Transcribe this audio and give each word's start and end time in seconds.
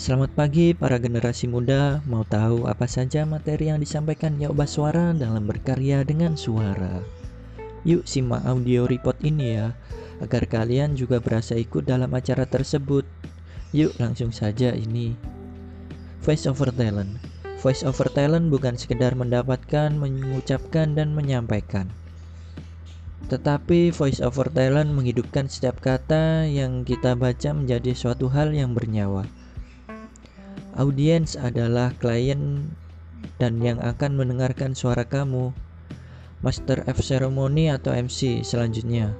Selamat 0.00 0.32
pagi 0.32 0.72
para 0.72 0.96
generasi 0.96 1.44
muda, 1.44 2.00
mau 2.08 2.24
tahu 2.24 2.64
apa 2.64 2.88
saja 2.88 3.28
materi 3.28 3.68
yang 3.68 3.84
disampaikan 3.84 4.40
Yoba 4.40 4.64
Suara 4.64 5.12
dalam 5.12 5.44
berkarya 5.44 6.08
dengan 6.08 6.40
suara? 6.40 7.04
Yuk 7.84 8.08
simak 8.08 8.40
audio 8.48 8.88
report 8.88 9.20
ini 9.20 9.60
ya, 9.60 9.76
agar 10.24 10.48
kalian 10.48 10.96
juga 10.96 11.20
berasa 11.20 11.52
ikut 11.52 11.84
dalam 11.84 12.08
acara 12.16 12.48
tersebut. 12.48 13.04
Yuk 13.76 13.92
langsung 14.00 14.32
saja 14.32 14.72
ini. 14.72 15.12
Voice 16.24 16.48
over 16.48 16.72
talent. 16.72 17.20
Voice 17.60 17.84
over 17.84 18.08
talent 18.08 18.48
bukan 18.48 18.80
sekedar 18.80 19.12
mendapatkan, 19.12 19.92
mengucapkan, 19.92 20.96
dan 20.96 21.12
menyampaikan. 21.12 21.92
Tetapi 23.28 23.92
voice 23.92 24.24
over 24.24 24.48
talent 24.48 24.96
menghidupkan 24.96 25.52
setiap 25.52 25.76
kata 25.84 26.48
yang 26.48 26.88
kita 26.88 27.12
baca 27.12 27.52
menjadi 27.52 27.92
suatu 27.92 28.32
hal 28.32 28.56
yang 28.56 28.72
bernyawa 28.72 29.28
Audiens 30.78 31.34
adalah 31.34 31.90
klien 31.98 32.70
dan 33.42 33.58
yang 33.58 33.82
akan 33.82 34.14
mendengarkan 34.14 34.76
suara 34.76 35.02
kamu. 35.02 35.50
Master 36.40 36.86
of 36.88 36.96
Ceremony 37.04 37.68
atau 37.68 37.92
MC 37.92 38.40
selanjutnya. 38.46 39.12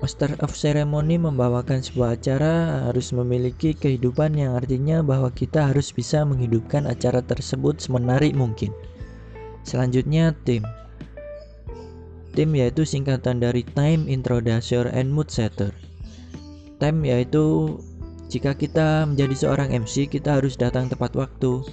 Master 0.00 0.32
of 0.40 0.56
Ceremony 0.56 1.20
membawakan 1.20 1.84
sebuah 1.84 2.16
acara 2.16 2.86
harus 2.88 3.12
memiliki 3.12 3.76
kehidupan 3.76 4.32
yang 4.32 4.56
artinya 4.56 5.04
bahwa 5.04 5.28
kita 5.28 5.68
harus 5.68 5.92
bisa 5.92 6.24
menghidupkan 6.24 6.88
acara 6.88 7.20
tersebut 7.20 7.82
semenarik 7.82 8.32
mungkin. 8.32 8.72
Selanjutnya 9.60 10.32
tim. 10.48 10.64
Tim 12.32 12.48
yaitu 12.56 12.86
singkatan 12.86 13.42
dari 13.42 13.66
Time 13.76 14.08
Introducer 14.08 14.88
and 14.88 15.12
Mood 15.12 15.28
Setter. 15.28 15.74
Time 16.80 17.04
yaitu 17.04 17.76
jika 18.30 18.54
kita 18.54 19.10
menjadi 19.10 19.34
seorang 19.34 19.74
MC, 19.74 20.06
kita 20.06 20.38
harus 20.38 20.54
datang 20.54 20.86
tepat 20.86 21.18
waktu. 21.18 21.66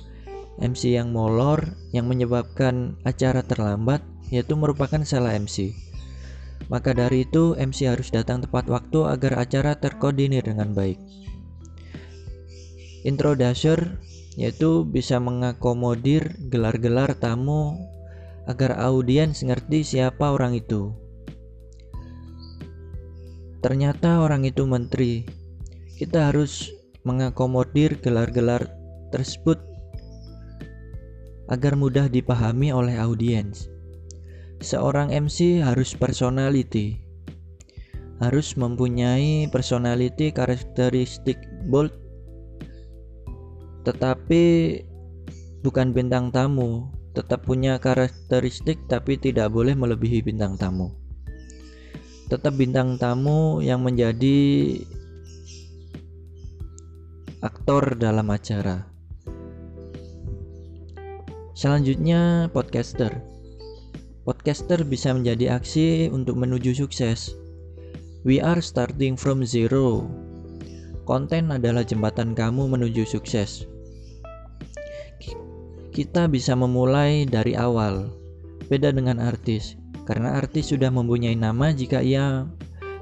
MC 0.58 0.97
yang 0.97 1.14
molor 1.14 1.77
yang 1.94 2.09
menyebabkan 2.09 2.97
acara 3.05 3.45
terlambat 3.45 4.02
yaitu 4.33 4.58
merupakan 4.58 5.05
salah 5.05 5.38
MC. 5.38 5.77
Maka 6.66 6.97
dari 6.97 7.30
itu, 7.30 7.53
MC 7.53 7.86
harus 7.86 8.09
datang 8.09 8.41
tepat 8.41 8.66
waktu 8.73 9.05
agar 9.05 9.38
acara 9.38 9.77
terkoordinir 9.77 10.41
dengan 10.41 10.73
baik. 10.73 10.97
Introducer 13.05 14.02
yaitu 14.33 14.81
bisa 14.81 15.21
mengakomodir 15.21 16.33
gelar-gelar 16.49 17.14
tamu 17.21 17.77
agar 18.49 18.81
audiens 18.81 19.45
ngerti 19.45 19.86
siapa 19.86 20.33
orang 20.33 20.58
itu. 20.58 20.89
Ternyata 23.61 24.25
orang 24.25 24.42
itu 24.42 24.66
menteri, 24.66 25.25
kita 25.98 26.30
harus 26.30 26.70
mengakomodir 27.02 27.98
gelar-gelar 27.98 28.70
tersebut 29.09 29.58
agar 31.50 31.73
mudah 31.73 32.06
dipahami 32.06 32.70
oleh 32.70 32.94
audiens. 33.02 33.66
Seorang 34.62 35.09
MC 35.09 35.58
harus 35.66 35.98
personality, 35.98 37.02
harus 38.22 38.54
mempunyai 38.54 39.50
personality 39.50 40.30
karakteristik 40.30 41.42
bold, 41.66 41.94
tetapi 43.82 44.44
bukan 45.66 45.98
bintang 45.98 46.30
tamu, 46.30 46.94
tetap 47.17 47.42
punya 47.42 47.82
karakteristik 47.82 48.86
tapi 48.86 49.17
tidak 49.17 49.50
boleh 49.50 49.73
melebihi 49.73 50.22
bintang 50.22 50.61
tamu. 50.61 50.94
Tetap 52.30 52.54
bintang 52.54 53.00
tamu 53.00 53.64
yang 53.64 53.82
menjadi 53.82 54.78
aktor 57.38 57.93
dalam 57.93 58.33
acara. 58.33 58.89
Selanjutnya, 61.53 62.49
podcaster. 62.49 63.14
Podcaster 64.25 64.81
bisa 64.81 65.14
menjadi 65.14 65.58
aksi 65.58 66.09
untuk 66.09 66.37
menuju 66.37 66.73
sukses. 66.73 67.33
We 68.26 68.42
are 68.42 68.58
starting 68.58 69.21
from 69.21 69.45
zero. 69.45 70.09
Konten 71.05 71.53
adalah 71.53 71.86
jembatan 71.86 72.33
kamu 72.33 72.73
menuju 72.73 73.05
sukses. 73.05 73.70
Kita 75.93 76.26
bisa 76.26 76.58
memulai 76.58 77.30
dari 77.30 77.53
awal. 77.53 78.09
Beda 78.65 78.89
dengan 78.89 79.21
artis, 79.21 79.77
karena 80.09 80.42
artis 80.42 80.73
sudah 80.73 80.89
mempunyai 80.89 81.37
nama 81.37 81.70
jika 81.70 82.02
ia 82.02 82.49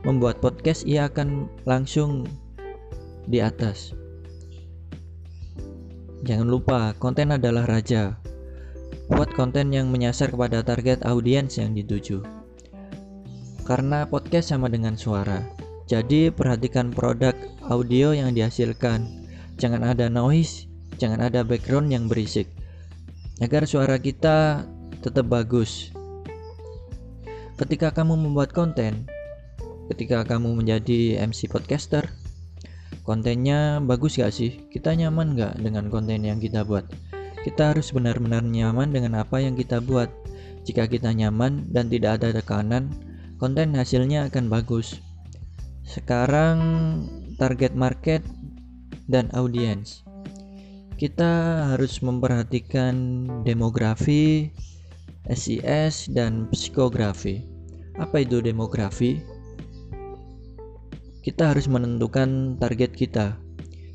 membuat 0.06 0.44
podcast 0.44 0.84
ia 0.86 1.08
akan 1.10 1.50
langsung 1.66 2.28
di 3.26 3.42
atas. 3.42 4.05
Jangan 6.26 6.50
lupa, 6.50 6.98
konten 6.98 7.30
adalah 7.38 7.70
raja. 7.70 8.18
Buat 9.14 9.38
konten 9.38 9.70
yang 9.70 9.94
menyasar 9.94 10.34
kepada 10.34 10.66
target 10.66 11.06
audiens 11.06 11.54
yang 11.62 11.78
dituju. 11.78 12.26
Karena 13.62 14.10
podcast 14.10 14.50
sama 14.50 14.66
dengan 14.66 14.98
suara. 14.98 15.46
Jadi 15.86 16.34
perhatikan 16.34 16.90
produk 16.90 17.38
audio 17.70 18.18
yang 18.18 18.34
dihasilkan. 18.34 19.06
Jangan 19.62 19.86
ada 19.86 20.10
noise, 20.10 20.66
jangan 20.98 21.22
ada 21.30 21.46
background 21.46 21.94
yang 21.94 22.10
berisik. 22.10 22.50
Agar 23.38 23.70
suara 23.70 24.02
kita 24.02 24.66
tetap 25.06 25.30
bagus. 25.30 25.94
Ketika 27.62 27.94
kamu 27.94 28.18
membuat 28.18 28.50
konten, 28.50 29.06
ketika 29.94 30.26
kamu 30.26 30.58
menjadi 30.58 31.22
MC 31.22 31.54
podcaster, 31.54 32.10
kontennya 33.06 33.80
bagus 33.80 34.18
gak 34.18 34.34
sih? 34.34 34.66
Kita 34.74 34.92
nyaman 34.98 35.38
gak 35.38 35.62
dengan 35.62 35.88
konten 35.94 36.26
yang 36.26 36.42
kita 36.42 36.66
buat? 36.66 36.90
Kita 37.46 37.72
harus 37.72 37.94
benar-benar 37.94 38.42
nyaman 38.42 38.90
dengan 38.90 39.22
apa 39.22 39.38
yang 39.38 39.54
kita 39.54 39.78
buat. 39.78 40.10
Jika 40.66 40.90
kita 40.90 41.14
nyaman 41.14 41.70
dan 41.70 41.94
tidak 41.94 42.18
ada 42.20 42.34
tekanan, 42.42 42.90
konten 43.38 43.78
hasilnya 43.78 44.34
akan 44.34 44.50
bagus. 44.50 44.98
Sekarang 45.86 46.58
target 47.38 47.78
market 47.78 48.26
dan 49.06 49.30
audiens. 49.38 50.02
Kita 50.98 51.62
harus 51.70 52.02
memperhatikan 52.02 53.28
demografi, 53.46 54.50
SIS, 55.30 56.10
dan 56.10 56.50
psikografi. 56.50 57.46
Apa 58.02 58.26
itu 58.26 58.42
demografi? 58.42 59.35
Kita 61.26 61.50
harus 61.50 61.66
menentukan 61.66 62.62
target 62.62 62.94
kita. 62.94 63.42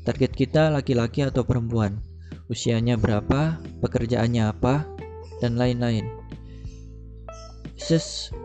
Target 0.03 0.35
kita 0.35 0.67
laki-laki 0.67 1.23
atau 1.23 1.47
perempuan, 1.47 2.03
usianya 2.51 2.99
berapa, 2.99 3.55
pekerjaannya 3.79 4.51
apa, 4.51 4.83
dan 5.39 5.55
lain-lain. 5.55 6.11
SES 7.79 8.35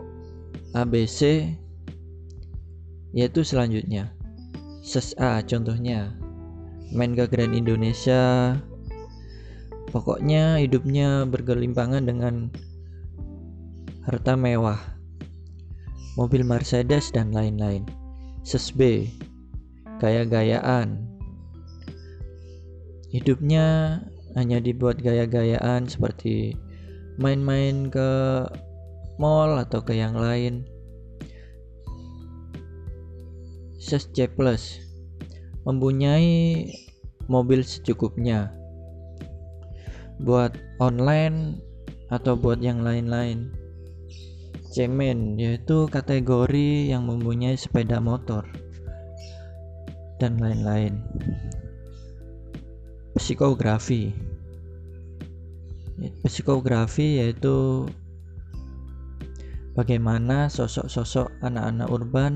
ABC 0.71 1.51
yaitu 3.11 3.43
selanjutnya. 3.43 4.15
SES 4.87 5.19
A 5.19 5.43
contohnya 5.43 6.15
main 6.95 7.11
ke 7.11 7.27
Grand 7.27 7.51
Indonesia 7.51 8.55
pokoknya 9.91 10.63
hidupnya 10.63 11.27
bergelimpangan 11.27 12.07
dengan 12.07 12.47
harta 14.07 14.39
mewah 14.39 14.79
mobil 16.15 16.47
Mercedes 16.47 17.11
dan 17.11 17.35
lain-lain 17.35 17.83
sesbe, 18.47 19.11
gaya-gayaan. 19.99 21.03
Hidupnya 23.11 23.99
hanya 24.39 24.63
dibuat 24.63 25.03
gaya-gayaan 25.03 25.91
seperti 25.91 26.55
main-main 27.19 27.91
ke 27.91 28.09
mall 29.19 29.59
atau 29.59 29.83
ke 29.83 29.99
yang 29.99 30.15
lain. 30.15 30.63
Ses 33.83 34.07
C 34.15 34.31
plus 34.31 34.79
mempunyai 35.67 36.71
mobil 37.27 37.67
secukupnya 37.67 38.55
buat 40.23 40.55
online 40.79 41.59
atau 42.07 42.39
buat 42.39 42.63
yang 42.63 42.79
lain-lain. 42.79 43.51
Cemen 44.67 45.39
yaitu 45.39 45.87
kategori 45.87 46.91
yang 46.91 47.07
mempunyai 47.07 47.55
sepeda 47.55 48.03
motor 48.03 48.43
dan 50.19 50.37
lain-lain. 50.37 50.99
Psikografi 53.17 54.13
Psikografi 56.21 57.17
yaitu 57.17 57.89
bagaimana 59.73 60.45
sosok-sosok 60.45 61.41
anak-anak 61.41 61.89
urban 61.89 62.33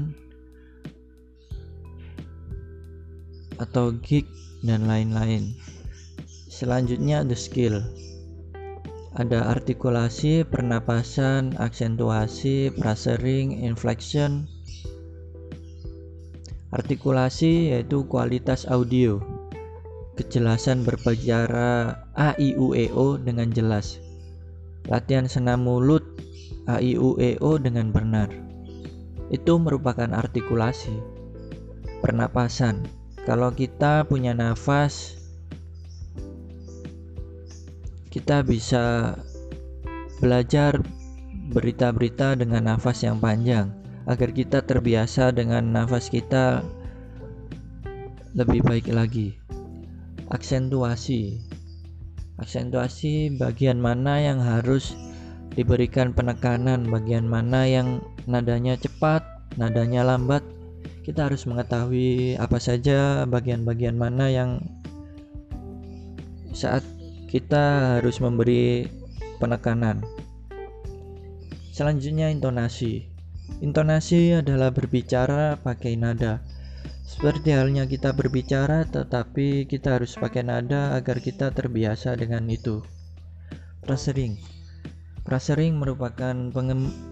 atau 3.61 3.93
geek 4.01 4.25
dan 4.65 4.89
lain-lain. 4.89 5.53
Selanjutnya 6.49 7.21
the 7.21 7.37
skill 7.37 7.85
ada 9.11 9.51
artikulasi, 9.51 10.47
pernapasan, 10.47 11.59
aksentuasi, 11.59 12.71
frasering, 12.79 13.51
inflection. 13.63 14.47
Artikulasi 16.71 17.75
yaitu 17.75 18.07
kualitas 18.07 18.63
audio. 18.71 19.19
kejelasan 20.21 20.83
berbicara 20.83 21.97
A 22.13 22.35
I 22.37 22.53
U 22.59 22.77
E 22.77 22.91
O 22.91 23.15
dengan 23.17 23.49
jelas. 23.49 23.97
Latihan 24.85 25.25
senam 25.25 25.65
mulut 25.65 26.03
A 26.69 26.77
I 26.77 26.93
U 26.99 27.15
E 27.17 27.41
O 27.41 27.57
dengan 27.57 27.89
benar. 27.89 28.29
Itu 29.31 29.57
merupakan 29.57 30.11
artikulasi. 30.11 30.93
Pernapasan. 32.03 32.85
Kalau 33.25 33.53
kita 33.53 34.05
punya 34.09 34.33
nafas 34.33 35.20
kita 38.11 38.43
bisa 38.43 39.15
belajar 40.19 40.77
berita-berita 41.55 42.35
dengan 42.35 42.75
nafas 42.75 43.07
yang 43.07 43.17
panjang 43.23 43.71
agar 44.05 44.29
kita 44.35 44.59
terbiasa 44.61 45.31
dengan 45.31 45.63
nafas 45.71 46.11
kita 46.11 46.59
lebih 48.35 48.63
baik 48.67 48.91
lagi. 48.91 49.39
Aksentuasi. 50.31 51.39
Aksentuasi 52.39 53.35
bagian 53.39 53.79
mana 53.79 54.19
yang 54.19 54.39
harus 54.39 54.95
diberikan 55.55 56.15
penekanan, 56.15 56.87
bagian 56.87 57.27
mana 57.27 57.67
yang 57.67 57.99
nadanya 58.27 58.79
cepat, 58.79 59.23
nadanya 59.59 60.07
lambat. 60.07 60.43
Kita 61.03 61.27
harus 61.27 61.43
mengetahui 61.43 62.39
apa 62.39 62.61
saja 62.61 63.27
bagian-bagian 63.27 63.97
mana 63.99 64.31
yang 64.31 64.51
saat 66.55 66.85
kita 67.31 67.95
harus 67.95 68.19
memberi 68.19 68.91
penekanan. 69.39 70.03
Selanjutnya 71.71 72.27
intonasi. 72.27 73.07
Intonasi 73.63 74.35
adalah 74.35 74.75
berbicara 74.75 75.55
pakai 75.63 75.95
nada. 75.95 76.43
Seperti 77.07 77.55
halnya 77.55 77.87
kita 77.87 78.11
berbicara 78.11 78.83
tetapi 78.83 79.63
kita 79.63 79.95
harus 79.95 80.19
pakai 80.19 80.43
nada 80.43 80.91
agar 80.99 81.23
kita 81.23 81.55
terbiasa 81.55 82.19
dengan 82.19 82.51
itu. 82.51 82.83
Prasering. 83.79 84.35
Prasering 85.23 85.79
merupakan 85.79 86.35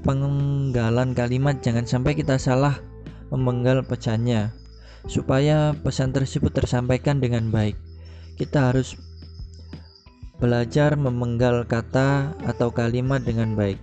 pengenggalan 0.03 1.15
kalimat 1.15 1.63
jangan 1.63 1.87
sampai 1.87 2.19
kita 2.19 2.35
salah 2.35 2.75
memenggal 3.31 3.87
pesannya 3.87 4.51
supaya 5.07 5.71
pesan 5.79 6.11
tersebut 6.11 6.51
tersampaikan 6.51 7.23
dengan 7.23 7.47
baik. 7.47 7.79
Kita 8.35 8.71
harus 8.71 8.99
belajar 10.39 10.95
memenggal 10.95 11.67
kata 11.67 12.31
atau 12.47 12.71
kalimat 12.71 13.19
dengan 13.19 13.53
baik. 13.59 13.79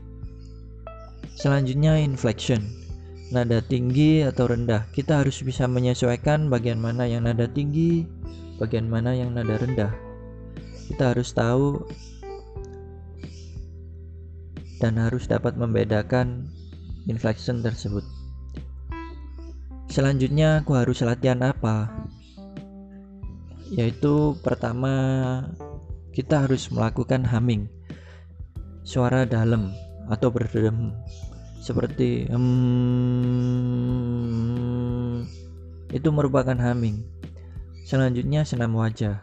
Selanjutnya 1.36 2.00
inflection. 2.00 2.64
Nada 3.28 3.60
tinggi 3.60 4.24
atau 4.24 4.48
rendah. 4.48 4.88
Kita 4.96 5.20
harus 5.20 5.44
bisa 5.44 5.68
menyesuaikan 5.68 6.48
bagian 6.48 6.80
mana 6.80 7.04
yang 7.04 7.28
nada 7.28 7.44
tinggi, 7.44 8.08
bagian 8.56 8.88
mana 8.88 9.12
yang 9.12 9.36
nada 9.36 9.60
rendah. 9.60 9.92
Kita 10.88 11.12
harus 11.12 11.36
tahu 11.36 11.84
dan 14.80 14.96
harus 14.96 15.28
dapat 15.28 15.60
membedakan 15.60 16.48
inflection 17.04 17.60
tersebut. 17.60 18.04
Selanjutnya 19.92 20.64
aku 20.64 20.72
harus 20.72 21.04
latihan 21.04 21.40
apa? 21.44 21.88
Yaitu 23.72 24.38
pertama 24.40 24.94
kita 26.16 26.48
harus 26.48 26.72
melakukan 26.72 27.28
humming. 27.28 27.68
Suara 28.88 29.28
dalam 29.28 29.76
atau 30.08 30.32
berdem 30.32 30.96
seperti 31.60 32.24
hmm, 32.24 32.48
itu 35.92 36.08
merupakan 36.08 36.56
humming. 36.56 37.04
Selanjutnya 37.84 38.48
senam 38.48 38.72
wajah, 38.80 39.20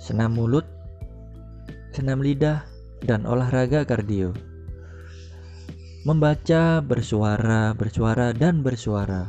senam 0.00 0.32
mulut, 0.32 0.64
senam 1.92 2.24
lidah, 2.24 2.64
dan 3.04 3.28
olahraga 3.28 3.84
kardio. 3.84 4.32
Membaca, 6.08 6.80
bersuara, 6.80 7.76
bersuara, 7.76 8.32
dan 8.32 8.64
bersuara. 8.64 9.28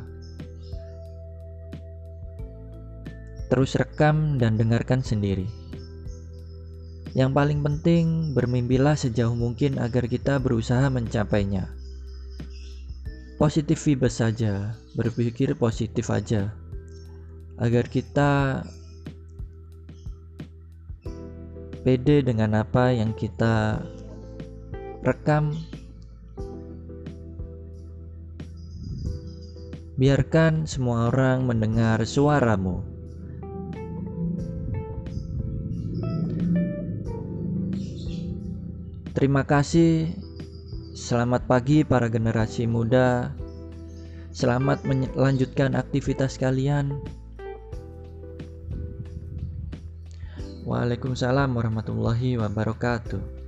Terus 3.51 3.75
rekam 3.75 4.39
dan 4.39 4.55
dengarkan 4.55 5.03
sendiri. 5.03 5.58
Yang 7.17 7.31
paling 7.33 7.59
penting, 7.65 8.05
bermimpilah 8.37 8.93
sejauh 8.93 9.33
mungkin 9.33 9.81
agar 9.81 10.05
kita 10.05 10.37
berusaha 10.37 10.85
mencapainya. 10.93 11.73
Positif 13.41 13.81
vibes 13.87 14.21
saja, 14.21 14.77
berpikir 14.93 15.57
positif 15.57 16.11
aja. 16.13 16.53
Agar 17.57 17.89
kita 17.89 18.61
pede 21.81 22.21
dengan 22.21 22.61
apa 22.61 22.93
yang 22.93 23.15
kita 23.15 23.81
rekam. 25.01 25.55
Biarkan 29.97 30.63
semua 30.69 31.11
orang 31.11 31.47
mendengar 31.47 32.05
suaramu. 32.05 32.98
Terima 39.19 39.43
kasih. 39.43 40.15
Selamat 40.95 41.43
pagi 41.43 41.83
para 41.83 42.07
generasi 42.07 42.63
muda. 42.63 43.35
Selamat 44.31 44.87
melanjutkan 44.87 45.75
aktivitas 45.75 46.39
kalian. 46.39 47.03
Waalaikumsalam 50.63 51.51
warahmatullahi 51.51 52.39
wabarakatuh. 52.39 53.38